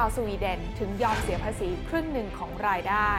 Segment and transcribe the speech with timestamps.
[0.00, 3.10] าวสวีเดนถึงยอมเสียภาษีครึ่งหนึ่งของรายได้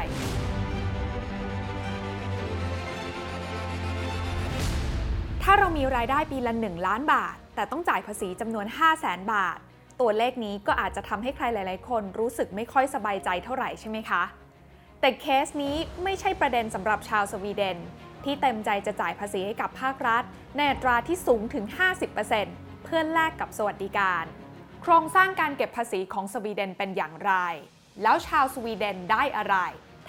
[5.44, 9.58] ถ้าเรามีรายได้ปีละ 1 ล้านบาท แต่ต้องจ่ายภาษีจำนวน 5 0 0แสนบาท
[10.00, 14.24] ตัวเลขนี้ก็อาจจะทำให้ใครหลาย ๆ คนรู้สึกไม่ค่อยสบายใจเท่าไหร่ใช่ไหมคะ
[15.00, 17.78] แต่เคสนี้ไม่ใช่ประเด็นสำหรับชาวสวีเดน
[18.24, 20.24] ที่เต็มใจจะจ่ายภาษีให้กับภาครัฐ
[20.56, 21.66] ในอัตราที่สูงถึง
[22.26, 24.26] 50%เพื่อแลกกับสวัสดิการ
[24.92, 27.34] ครงสร้างการเก็บภาษีของสวีเดนเป็นอย่างไร
[28.04, 29.56] แล้วชาวสวีเดนได้อะไร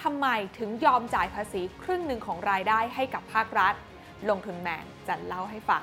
[0.02, 0.26] ทำไม
[0.58, 3.74] ถึงยอมจ่ายภาษีครึ่งหนึ่งของรายได้ให้กับภาครัฐ
[4.28, 5.82] ลงทุนแมนจะเล่าให้ฟัง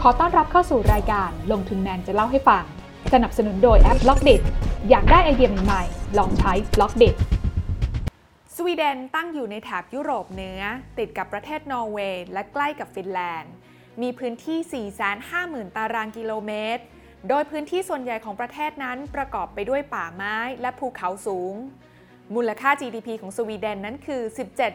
[0.00, 2.64] ขอต้อนรับเข้าสู่รายการลงทุนแมนจะเล่าให้ฟัง
[3.12, 4.42] สนับสนุนโดยแอป Blockdit
[4.88, 7.14] อยากได้ไอเดียใหม่ๆ ลองใช้ Blockdit
[8.56, 10.62] สวีเดนตั้งอยู่ในแถบยุโรปเหนือ
[10.98, 13.54] ติดกับประเทศนอร์เวย์และใกล้กับฟินแลนด์
[14.02, 14.86] มีพื้นที่
[15.24, 16.82] 450,000 ตารางกิโลเมตร
[17.28, 21.54] โดยพื้นที่ส่วนใหญ่ของประเทศนั้นประกอบไปด้วยป่าไม้และภูเขาสูง
[22.34, 24.22] มูลค่า GDP ของสวีเดนนั้นคือ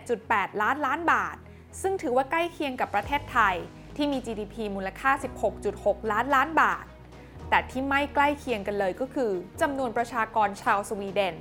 [0.04, 1.36] 17.8 ล้านล้านบาท
[1.82, 3.56] ซึ่งถือว่าใกล้เคียงกับประเทศไทย
[3.96, 5.12] ที่มี GDP มูลค่า
[5.62, 6.86] 16.6 ล้านล้านบาท
[7.50, 11.36] แต่ที่ไม่ใกล้เคียงกันเลยก็คือจำนวนประชากรชาวสวีเดน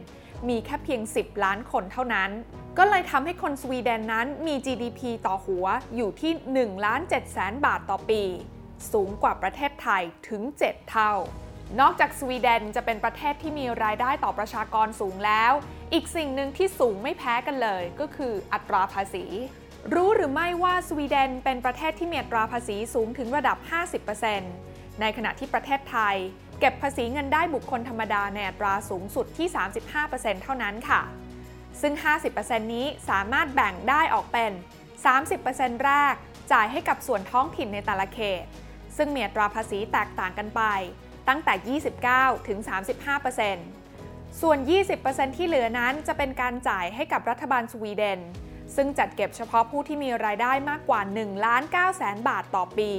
[0.48, 2.30] มีแค่เพียง 10 ล้านคนเท่านั้น
[2.78, 6.32] ก็เลยทำให้คนสวีเดนนั้นมี GDP ต่อหัวอยู่ที่
[6.76, 8.22] 1ล้าน7แสนบาทต่อปี
[8.92, 11.12] สูงกว่าประเทศไทยถึง 7 เท่า
[11.80, 15.52] นอกจากสวีเดนจะเป็นประเทศที่มีรายได้ต่อประชากรสูงแล้ว
[15.92, 19.24] อีกสิ่งหนึ่งที่สูงไม่แพ้กันเลย ก็คืออัตราภาษี
[19.94, 23.58] รู้หรือไม่ว่าสวีเดนเป็นประเทศที่มีอัตราภาษีสูงถึงระดับ
[24.30, 26.16] 50%ในขณะที่ประเทศไทย
[26.64, 29.48] เก็บภาษีเงินได้บุคคลธรรมดาในอัตราสูงสุดที่
[29.96, 31.02] 35%เท่านั้นค่ะ
[31.80, 31.94] ซึ่ง
[32.32, 34.52] 50%นี้สามารถแบ่งได้ออกเป็น
[35.18, 36.14] 30%แรก
[36.52, 38.44] จ่ายให้กับส่วนท้องถิ่นในแต่ละเขต
[38.96, 40.62] ซึ่งมีอัตราภาษีแตกต่างกันไป
[41.28, 41.78] ตั้งแต่
[42.38, 42.58] 29 ถึง
[43.70, 44.58] 35%ส่วน
[44.98, 48.20] 20%ที่เหลือนั้นจะเป็นการจ่ายให้กับรัฐบาลสวีเดน
[48.77, 52.92] ซึ่งจัดเก็บเฉพาะผู้ที่มีรายได้มากกว่า 1 ล้าน9แสนบาทต่อปี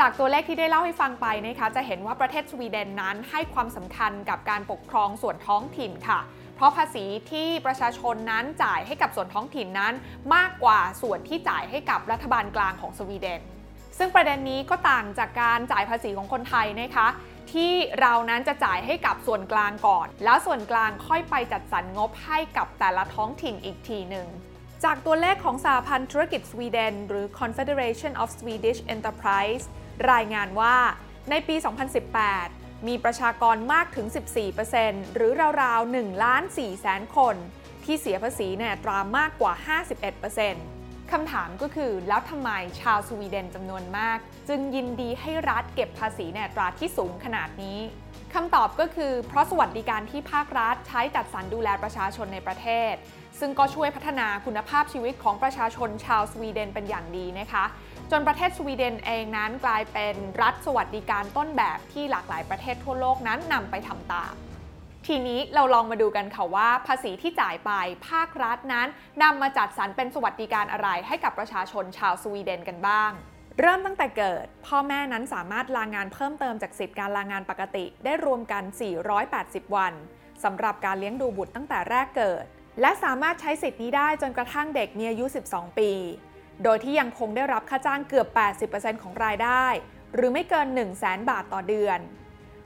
[0.00, 6.20] จากตัวเลขที่ได้เล่าให้ฟังไปนะคะจะเห็นว่าประเทศสวีเดนนั้นให้ความสำคัญกับการปกครองส่วนท้องถิ่นค่ะ
[6.56, 9.94] เพราะภาษีที่ประชาชนนั้นจ่ายให้กับส่วนท้องถิ่นนั้น
[10.34, 13.40] มากกว่าส่วนที่จ่ายให้กับรัฐบาลกลางของสวีเดน
[13.98, 17.08] ซึ่งประเด็นนี้ก็ต่างจากการจ่ายภาษีของคนไทยนะคะ
[17.52, 24.28] ที่เรานั้นจะจ่ายให้กับส่วนกลางก่อน แล้วส่วนกลางค่อยไปจัดสรรงบให้กับแต่ละท้องถิ่นอีกทีหนึ่ง
[24.84, 29.64] จากตัวเลขของสหพันธ์ธุรกิจสวีเดน หรือ Confederation of Swedish Enterprise
[30.12, 30.76] รายงานว่า
[31.30, 31.56] ในปี
[32.22, 34.06] 2018 มีประชากรมากถึง
[34.62, 35.30] 14%หรือ
[35.62, 37.36] ราวๆ1ล้าน4แสนคน
[37.84, 39.52] ที่เสียภาษีในอัตรามากกว่า
[40.32, 44.18] 51%คำถามก็คือแล้วทำไมชาวสวีเดนจำนวนมาก
[44.48, 47.78] จึงยินดีให้รัฐเก็บภาษีในอัตราที่สูงขนาดนี้
[48.34, 52.94] คำตอบก็คือ เพราะสวัสดิการที่ภาครัฐใช้จัดสรรดูแลประชาชนในประเทศ
[53.40, 57.64] ซึ่งก็ช่วยพัฒนาคุณภาพชีวิตของประชาชนชาวสวีเดนเป็นอย่างดีนะคะ
[58.12, 64.34] จนประเทศสวีเดนเองนั้นกลายเป็นรัฐสวัสดิการต้นแบบที่หลากหลายประเทศทั่วโลกนั้นนำไปทำตาม
[65.06, 67.70] ทีนี้เราลองมาดูกันค่ะว่าภาษีที่จ่ายไป
[68.08, 68.88] ภาครัฐนั้น
[69.22, 73.10] นำมาจัดสรรเป็นสวัสดิการอะไรให้กับประชาชนชาวสวีเดนกันบ้าง
[73.60, 78.62] เริ่มตั้งแต่เกิด พ่อแม่นั้นสามารถลางานเพิ่มเติมจากสิทธิการลางานปกติ ได้รวมกัน
[79.24, 79.92] 480 วัน
[80.44, 82.44] สำหรับการเลี้ยงดูบุตรตั้งแต่แรกเกิด
[82.80, 85.90] และสามารถใช้สิทธินี้ได้จนกระทั่งเด็กมีอายุ 12 ปี
[86.62, 88.28] โดยที่ยังคงได้รับค่าจ้างเกือบ
[88.66, 89.66] 80%ของรายได้
[90.14, 91.98] หรือไม่เกิน 1 0 0 0 0แบาทต่อเดือน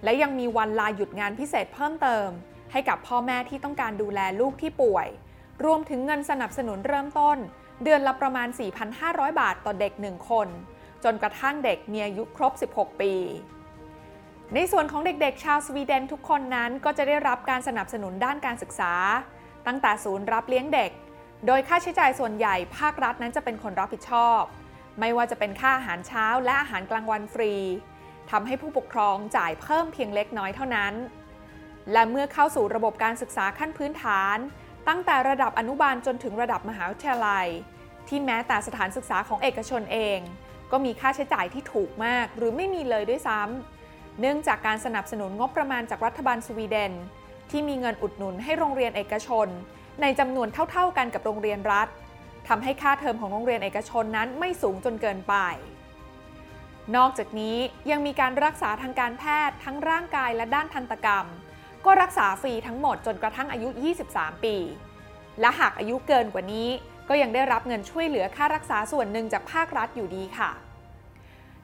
[0.05, 2.29] และยังมีวันลาหยุดงานพิเศษเพิ่มเติม
[2.73, 5.09] ให้กับพ่อแม่ที่ต้องการดูแลลูกที่ป่วย
[5.65, 7.39] รวมถึงเงินสนับสนุนเริ่มต้น
[7.85, 8.49] เดือนละประมาณ
[8.95, 10.49] 4,500 บาทต่อเด็ก 1 คน
[11.05, 13.15] จนกระทั่งเด็กมีอายุครบ 16 ปี
[14.55, 18.93] ในส่วนของเด็กๆ ชาวสวีเดนทุกคนนั้นก็จะได้รับการสนับสนุนด้านการศึกษา
[19.67, 20.91] ตั้งแต่ศูนย์รับเลี้ยงเด็ก
[21.47, 24.43] โดยค่าใช้จ่ายส่วนใหญ่ภาครัฐนั้นจะเป็นคนรับผิดชอบ
[25.01, 27.55] ไม่ว่าจะเป็นค่าอาหารเช้าและอาหารกลางวันฟรี
[28.31, 30.95] ทำให้ผู้ปกครองจ่ายเพิ่มเพียงเล็กน้อยเท่านั้น
[31.93, 34.37] และเมื่อเข้าสู่ระบบการศึกษาขั้นพื้นฐาน
[34.89, 37.47] ตั้งแต่ระดับอนุบาลจนถึงระดับมหาวิทยาลัย
[38.09, 40.19] ที่แม้แต่สถานศึกษาของเอกชนเอง
[40.73, 46.93] ก็มีค่าใช้จ่ายที่ถูกมากหรือไม่มีเลยด้วยซ้ำเนื่องจากการสนับสนุนงบประมาณจากรัฐบาลสวีเดน
[47.51, 49.49] ที่มีเงินอุดหนุนให้โรงเรียนเอกชน
[50.03, 51.89] ในจำนวนเท่าๆกันกับโรงเรียนรัฐ
[52.49, 55.35] ทำให้ค่าเทอมของโรงเรียนเอกชนนั้นไม่สูงจนเกินไป
[56.97, 57.57] นอกจากนี้
[57.91, 61.27] ยังมีการรักษาทางการแพทย์ทั้งร่างกายและด้านทันตกรรม
[61.85, 63.69] ก็รักษาฟรีทั้งหมดจนกระทั่งอายุ
[64.07, 64.57] 23 ปี
[65.41, 66.69] และหากอายุเกินกว่านี้
[67.09, 70.51] ก็ยังได้รับเงินช่วยเหลือค่ารักษาส่วนหนึ่งจากภาครัฐอยู่ดีค่ะ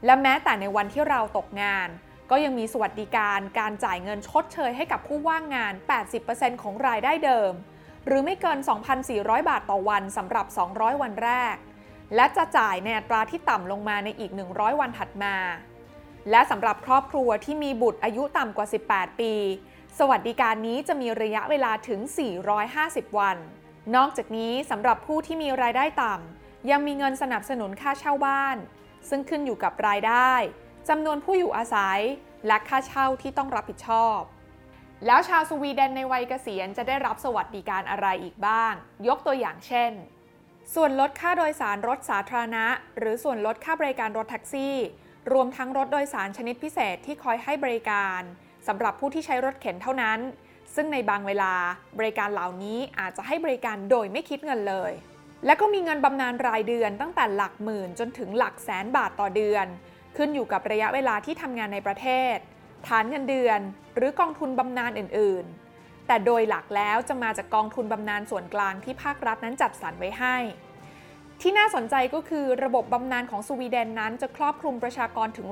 [0.05, 1.88] และแม้แต่ในวันที่เราตกงาน
[2.31, 5.73] ก็ยังมีสวัสดิการการจ่ายเงินชดเชยให้กับผู้ว่างงาน
[6.17, 7.52] 80%ของรายได้เดิม
[8.06, 8.58] หรือไม่เกิน
[9.04, 11.56] 2,400 บาทต่อวันสำหรับ 200 วันแรก
[12.14, 15.36] และจะจ่ายในอัตราที่ต่ำลงมาในอีก 100 วันถัดมา
[16.30, 19.34] และสำหรับครอบครัวที่มีบุตรอายุต่ำกว่า 18 ปี
[19.98, 22.00] สวัสดิการนี้จะมีระยะเวลาถึง
[22.58, 23.36] 450 วัน
[23.96, 28.56] นอกจากนี้สำหรับผู้ที่มีรายได้ต่ำยังมีเงินสนับสนุนค่าเช่าบ้าน
[29.08, 30.32] ซึ่งขึ้นอยู่กับรายได้
[30.88, 32.00] จำนวนผู้อยู่อาศัย
[32.46, 34.18] และค่าเช่าที่ต้องรับผิดชอบ
[35.04, 38.72] แล้วชาวสวีเดนในวัยเกษียณจะได้รับสวัสดิการอะไรอีกบ้าง
[39.08, 39.93] ยกตัวอย่างเช่น
[40.75, 42.66] ส่วนลดค่าโดยสารรถสาธารณะ
[42.98, 44.76] หรือส่วนลดค่าบริการรถแท็กซี่
[45.32, 48.20] รวมทั้งรถโดยสารชนิดพิเศษที่คอยให้บริการ
[48.66, 50.19] สำหรับผู้ที่ใช้รถเข็นเท่านั้น
[50.75, 51.54] ซึ่งในบางเวลา
[51.99, 54.92] บริการเหล่านี้อาจจะให้บริการโดยไม่คิดเงินเลย
[55.46, 59.66] และก็มีเงินบำนาญรายเดือนตั้งแต่หลักหมื่นจนถึงหลักแสนบาทต่อเดือน
[60.16, 62.37] ขึ้นอยู่กับระยะเวลาที่ทำงานในประเทศ
[62.86, 63.60] ฐานเงินเดือน
[63.96, 65.44] หรือกองทุนบำนาญอื่น
[65.76, 70.36] ๆ แต่โดยหลักแล้วจะมาจากกองทุนบำนาญส่วนกลางที่ภาครัฐนั้นจัดสรรไว้ให้
[71.40, 75.46] ที่น่าสนใจก็คือระบบบำนาญของสวีเดนนั้นจะครอบคลุมประชากรถึง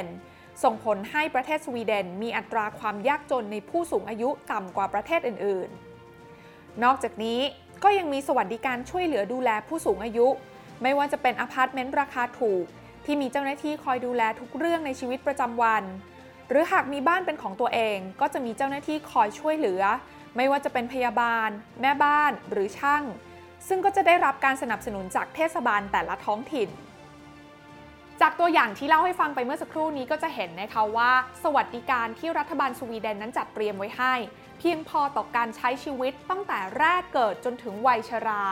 [0.00, 5.68] 100%ส่งผลให้ประเทศสวีเดนมีอัตราความยากจนในผู้สูงอายุต่ำกว่าประเทศอื่น
[6.24, 7.40] ๆ นอกจากนี้
[7.84, 10.26] ก็ยังมีสวัสดิการช่วยเหลือดูแลผู้สูงอายุ
[10.82, 12.64] ไม่ว่าจะเป็นอพาร์ตเมนต์ราคาถูก
[13.04, 15.84] ที่มีเจ้าหน้าที่คอยดูแลทุกเรื่องในชีวิตประจำวัน
[16.50, 19.82] หรือหากมีบ้านเป็นของตัวเองก็จะมีเจ้าหน้าที่คอยช่วยเหลือ
[20.36, 21.48] ไม่ว่าจะเป็นพยาบาล
[21.80, 23.02] แม่บ้านหรือช่าง
[23.68, 26.68] ซึ่งก็จะได้รับการสนับสนุนจากเทศบาลแต่ละท้องถิ่น
[28.20, 31.12] จากตัวอย่างที่เล่าให้ฟังไปเมื่อสักครู่นี้ก็จะเห็นนะคะว่า
[31.42, 34.14] สวัสดิการที่รัฐบาลสวีเดนนั้นจัดเตรียมไว้ให้
[34.58, 38.44] เพียงพอต่อการใช้ชีวิตตั้งแต่แรกเกิดจนถึงวัยชรา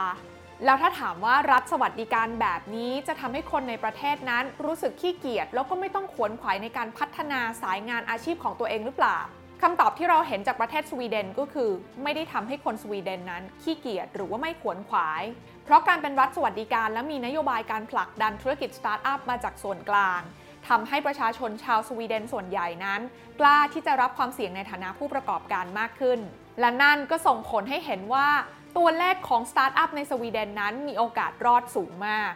[0.64, 9.18] แล้วถ้าถามว่ารัฐสวัสดิการแบบนี้จะทำให้คนในประเทศนั้นรู้สึกขี้เกียจแล้วก็ไม่ต้องขวนขวายในการพัฒนาสายงานอาชีพของตัวเองหรือเปล่า
[9.62, 11.70] คำตอบที่เราเห็นจากประเทศสวีเดนก็คือ
[12.02, 15.22] ไม่ได้ทำให้คนสวีเดนนั้นขี้เกียจหรือว่าไม่ขวนขวาย
[15.64, 20.20] เพราะการเป็นรัฐสวัสดิการและมีนโยบายการผลักดันธุรกิจสตาร์ทอัพมาจากส่วนกลาง
[20.68, 23.00] ทำให้ประชาชนชาวสวีเดนส่วนใหญ่นั้น
[23.40, 26.18] กล้าที่จะรับความเสี่ยงในฐานะผู้ประกอบการมากขึ้น
[26.60, 28.28] และนั่นก็ส่งผลให้เห็นว่า
[28.76, 32.32] ตัวเลขของสตาร์ทอัพในสวีเดนนั้นมีโอกาสรอดสูงมาก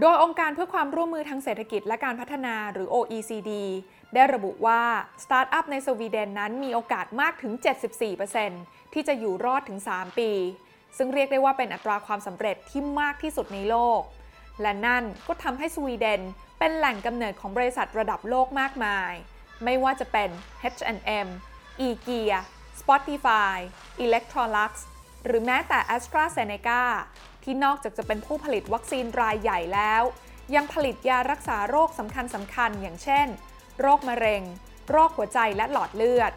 [0.00, 3.50] โดยองค์การเพื่อความร่วมมือทางเศรษฐกิจและการพัฒนาหรือ OECD
[4.14, 4.82] ได้ระบุว่า
[5.24, 7.52] สตาร์ทอัพในสวีเดนนั้นมีโอกาสมากถึง
[8.22, 10.30] 74%ที่จะอยู่รอดถึง 3 ปี
[10.96, 14.00] ซึ่งเรียกได้ว่าเป็นอัตราความสำเร็จที่มากที่สุดในโลก
[14.62, 16.20] และนั่นก็ทำให้สวีเดน
[16.58, 19.12] เป็นแหล่งกำเนิดของบริษัทระดับโลกมากมาย
[19.64, 20.30] ไม่ว่าจะเป็น
[20.74, 21.28] H&M,
[21.88, 22.38] IKEA,
[22.80, 23.56] Spotify,
[24.04, 24.72] Electrolux
[25.28, 26.82] หรือแม้แต่ AstraZeneca
[27.42, 30.02] ที่นอกจากจะเป็นผู้ผลิตวัคซีนรายใหญ่แล้ว
[30.54, 33.26] ยังผลิตยารักษาโรคสำคัญสำคัญอย่างเช่น
[33.80, 34.42] โรคมะเร็ง
[34.90, 36.32] โรคหัวใจและหลอดเลือด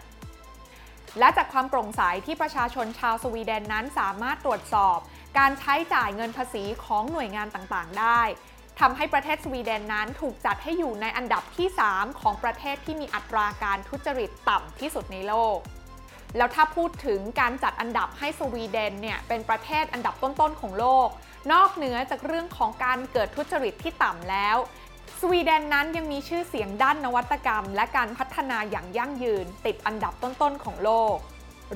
[1.20, 4.98] และจากความโปร่งใสที่ประชาชนชาวสวีเดนนั้นสามารถตรวจสอบ
[5.38, 8.22] การใช้จ่ายเงินภาษีของหน่วยงานต่างๆ ได้
[8.80, 15.58] ทำให้ประเทศสวีเดนนั้นถูกจัดให้อยู่ในอันดับที่ 3 ของประเทศที่มีอัตราการทุจริตต่ำที่สุดในโลก
[16.38, 21.08] แล้วถ้าพูดถึงการจัดอันดับให้สวีเดนเนี่ยเป็นประเทศอันดับต้นๆของโลก
[21.52, 24.58] นอกเหนือจากเรื่องของการเกิดทุจริตที่ต่ำแล้ว
[25.20, 31.18] สวีเดนนั้นยังมีชื่อเสียงด้านนวัตกรรม และการพัฒนาอย่างยั่งยืน ติดอันดับต้นๆของโลก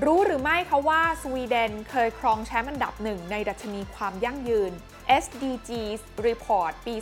[0.03, 4.71] รู้หรือไม่คะว่าสวีเดนเคยครองแชมป์อันดับหนึ่งในดัชนีความยั่งยืน
[5.23, 6.95] SDGs Report ปี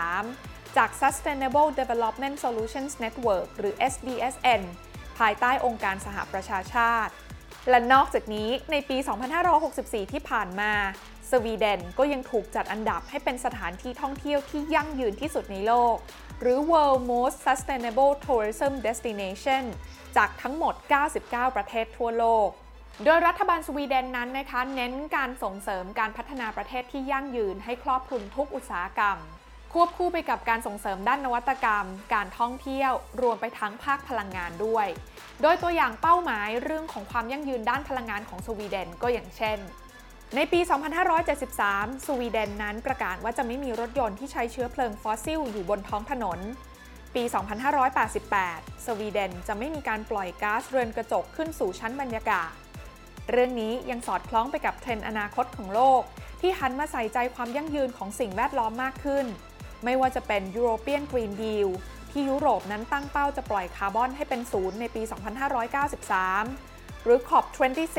[0.00, 4.62] 2563 จาก Sustainable Development Solutions Network หรือ SDSN
[5.18, 7.12] ภายใต้องค์การสหประชาชาติ
[7.70, 8.96] และนอกจากนี้ในปี
[9.54, 10.72] 2564 ที่ผ่านมา
[11.30, 15.96] สวีเดนก็ยังถูกจัดอันดับให้เป็นสถานที่ท่องเที่ยวที่ยั่งยืนที่สุดในโลก
[16.40, 19.64] หรือ World Most Sustainable Tourism Destination
[20.16, 20.74] จากทั้งหมด
[21.16, 22.48] 99 ประเทศทั่วโลก
[23.04, 29.18] โดยรัฐบาลสวีเดนนั้นนะคะเน้นการส่งเสริมการพัฒนาประเทศที่ยั่งยืนให้ครอบคลุมทุกอุตสาหกรรม
[29.80, 32.92] ควบคู่ไปกับการส่งเสริมด้านนวัตกรรม การท่องเที่ยว
[33.22, 34.86] รวมไปทั้งภาคพลังงานด้วย
[35.42, 39.58] โดยตัวอย่างเป้าหมายเรื่องของความยั่งยืนด้านพลังงานของสวีเดนก็อย่างเช่น
[40.34, 40.60] ในปี
[41.32, 46.38] 2573 สวีเดนนั้นประกาศว่าจะไม่มีรถยนต์ที่ใช้เชื้อเพลิงฟอสซิลอยู่บนท้องถนน
[47.14, 47.22] ปี
[48.04, 52.50] 2588 สวีเดนจะไม่มีการปล่อยก๊าซเรือนกระจกขึ้นสู่ชั้นบรรยากาศ
[53.30, 56.02] เรื่องนี้ยังสอดคล้องไปกับเทรนด์อนาคตของโลก
[56.40, 59.26] ที่หันมาใส่ใจความยั่งยืนของสิ่งแวดล้อมมากขึ้น
[59.84, 61.68] ไม่ว่าจะเป็น European Green Deal
[62.10, 65.02] ที่ยุโรปนั้นตั้งเป้าจะปล่อยคาร์บอนให้เป็นศูนย์ในปี
[66.22, 67.98] 2593 หรือ COP26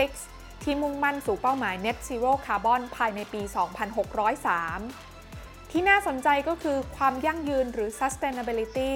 [0.64, 3.42] ที่มุ่งมั่นสู่เป้าหมาย Net Zero Carbon ภายในปี
[4.76, 8.94] 2603 ที่น่าสนใจก็คือความยั่งยืนหรือ sustainability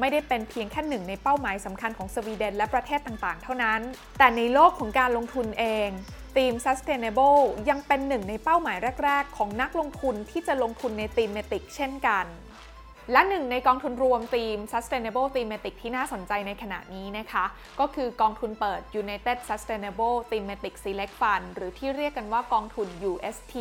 [0.00, 3.80] ไม่ได้เป็นเพียงแค่หนึ่งในเป้าหมายสำคัญของสวีเดนและประเทศต่างๆ เท่านั้น
[4.18, 5.88] แต่ในโลกของการลงทุนเอง
[6.36, 12.26] ธีม sustainable ยังเป็นหนึ่งในเป้าหมายแรก ๆ ของนักลงทุนที่จะลงทุนในธีมเมติกเช่นกัน
[13.12, 17.44] และหนึ่งในกองทุนรวมธีม sustainable thematic ที่น่าสนใจในขณะนี้นะคะ
[17.80, 23.54] ก็คือกองทุนเปิด United Sustainable Thematic Select Fund หรือที่เรียกกันว่ากองทุน UST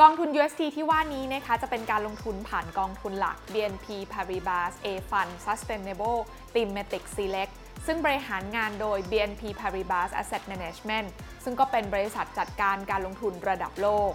[0.00, 6.18] กองทุน UST ที่ว่านี้นะคะจะเป็นการลงทุนผ่านกองทุนหลัก BNP Paribas A Fund Sustainable
[6.54, 7.52] Thematic Select
[7.86, 11.08] ซึ่งบริหารงานโดย BNP Paribas Asset Management
[11.44, 14.12] ซึ่งก็เป็นบริษัทจัดการการลงทุนระดับโลก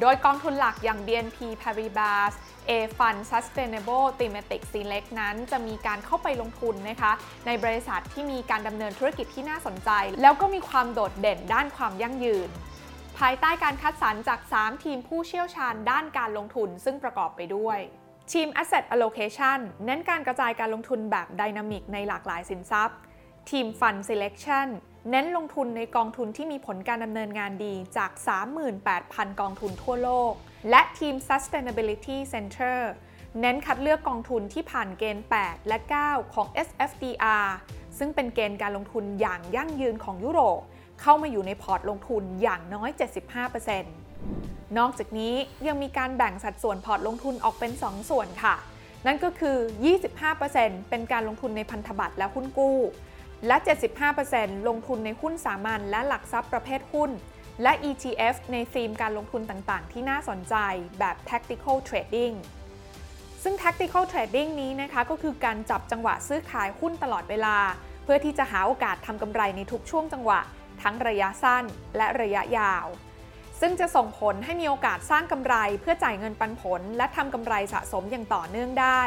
[0.00, 2.32] โดยกองทุนหลักอย่าง BNP Paribas
[2.70, 7.12] A Fund Sustainable Thematic Select นั้นจะมีการเข้าไปลงทุนนะคะ
[7.46, 9.90] ในบริษัทที่มีการดำเนินธุรกิจที่น่าสนใจ
[10.22, 12.48] แล้วก็มีความโดดเด่นด้านความยั่งยืน
[13.18, 17.78] ภายใต้การคัดสรรจาก 3 ทีมผู้เชี่ยวชาญด้านการลงทุนซึ่งประกอบไปด้วย
[18.32, 22.98] ทีม Asset Allocation เน้นการกระจายการลงทุนแบบไดนามิกในหลากหลายสินทรัพย์
[23.50, 24.68] ทีม Fund Selection
[25.10, 28.10] เน้นลงทุนในกองทุนที่มีผลการดำเนินงานดีจาก
[28.76, 30.32] 38,000 กองทุนทั่วโลก
[30.70, 32.78] และทีม Sustainability Center
[33.40, 37.46] เน้นคัดเลือกกองทุนที่ผ่านเกณฑ์ 8 และ 9 ของ SFDR
[37.98, 40.60] ซึ่งเป็นเกณฑ์การลงทุนอย่างยั่งยืนของยุโรป
[41.00, 42.90] เข้ามาอยู่ในพอร์ตลงทุนอย่างน้อย
[43.54, 44.03] 75%
[44.78, 45.34] นอกจากนี้
[45.66, 48.54] ยังมีการแบ่งสัดส่วนพอร์ตลงทุนออกเป็น 2 ส่วนค่ะ
[49.06, 49.56] นั่นก็คือ
[50.22, 52.78] 25%เป็นการลงทุนในพันธบัตรและหุ้นกู้
[53.46, 53.56] และ
[54.12, 57.10] 75%ลงทุนในหุ้นสามัญและหลักทรัพย์ประเภทหุ้น
[57.62, 60.54] และ ETF ในธีมการลงทุนต่างๆ ที่น่าสนใจ
[60.98, 62.34] แบบ tactical trading
[63.42, 67.56] ซึ่ง tactical trading นี้นะคะก็คือการจับจังหวะซื้อขายหุ้นตลอดเวลา
[68.04, 70.40] เพื่อที่จะหาโอกาสทำกำไรในทุกช่วงจังหวะ
[70.82, 71.64] ทั้งระยะสั้น
[71.96, 72.86] และระยะยาว
[73.60, 79.02] ซึ่งจะส่งผลให้มีโอกาสสร้างกำไรเพื่อจ่ายเงินปันผล และทำกำไรสะสมอย่างต่อเนื่องได้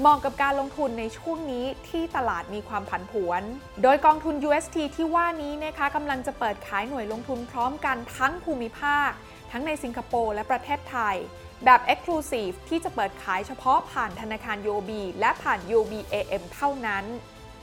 [0.00, 3.42] เหมาะกับการลงทุนในช่วงนี้ที่ตลาดมีความผันผวน
[3.82, 9.10] โดยกองทุน UST ที่ว่านี้นะคะกำลังจะเปิดขายหน่วยลงทุนพร้อมกันทั้งภูมิภาค
[9.50, 11.16] ทั้งในสิงคโปร์และประเทศไทย
[11.64, 17.04] แบบ Exclusive ที่จะเปิดขายเฉพาะผ่านธนาคาร UOB และผ่าน UOB AM เท่านั้น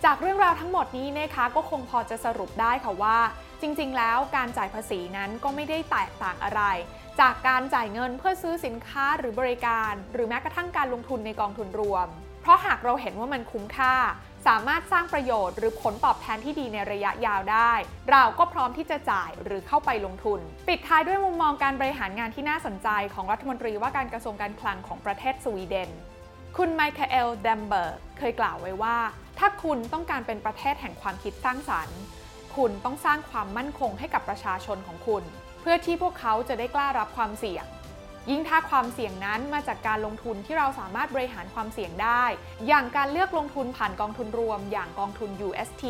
[0.05, 3.17] จากเรื่องราวทั้งหมดนี้นะคะก็คงพอจะสรุปได้ค่ะว่า
[3.63, 6.61] จริงๆ แล้วการจ่ายภาษีนั้นก็ไม่ได้แตกต่างอะไร
[7.19, 12.07] จากการจ่ายเงินเพื่อซื้อสินค้าหรือบริการ หรือแม้กระทั่งการลงทุนในกองทุนรวม
[12.41, 13.95] เพราะหากเราเห็นว่ามันคุ้มค่า
[14.47, 17.71] สามารถสร้างประโยชน์หรือผลตอบแทนที่ดีในระยะยาวได้
[18.11, 25.89] เราก็พร้อมที่จะจ่ายหรือเข้าไปลงทุน ปิดท้ายด้วยมุมมองการบริหารงานที่น่าสนใจของรัฐมนตรีว่าการกระทรวงการคลังของประเทศสวีเดน
[26.57, 28.97] คุณไมเค์เอลเดมเบิร์กเคยกล่าวไว้ว่า
[29.39, 31.99] ถ้าคุณต้องการเป็นประเทศแห่งความคิดสร้างสรรค์
[32.55, 35.23] คุณต้องสร้างความมั่นคงให้กับประชาชนของคุณ
[35.61, 37.65] เพื่อที่พวกเขาจะได้กล้ารับความเสี่ยง
[38.29, 42.23] ยิ่งถ้าความเสี่ยงนั้นมาจากการลงทุนที่เราสามารถบริหารความเสี่ยงได้
[42.67, 45.83] อย่างการเลือกลงทุนผ่านกองทุนรวม อย่างกองทุน UST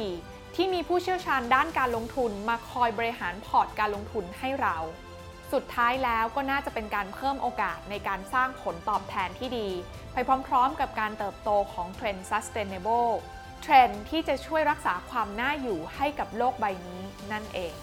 [0.55, 4.77] ที่มีผู้เชี่ยวชาญด้านการลงทุนมาคอยบริหารพอร์ตการลงทุนให้เรา
[5.53, 9.69] สุดท้ายแล้วก็น่าจะเป็นการเพิ่มโอกาสในการสร้างผลตอบแทนที่ดี
[10.13, 10.17] ไป
[10.47, 13.11] พร้อมๆ กับการเติบโตของเทรนด์ sustainable
[13.63, 17.01] เทรนด์ที่จะช่วยรักษาความน่าอยู่ให้กับโลกใบนี้
[17.31, 17.73] นั่นเอง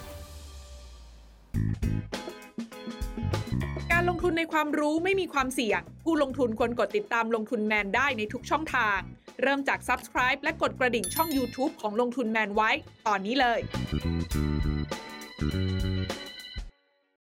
[3.92, 8.98] การลงทุนในความรู้ไม่มีความเสี่ยง ผู้ลงทุนควรกดติดตามลงทุนแมนได้ในทุกช่องทาง
[9.42, 12.70] เริ่มจาก Subscribe และกดกระดิ่งช่อง YouTube ของลงทุนแมนไว้
[13.06, 13.60] ตอนนี้เลย